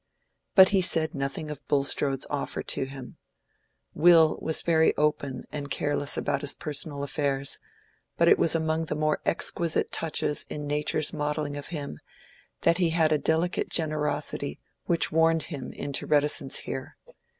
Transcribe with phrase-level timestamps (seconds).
[0.55, 3.17] But he said nothing of Bulstrode's offer to him.
[3.93, 7.59] Will was very open and careless about his personal affairs,
[8.17, 11.99] but it was among the more exquisite touches in nature's modelling of him
[12.61, 16.97] that he had a delicate generosity which warned him into reticence here.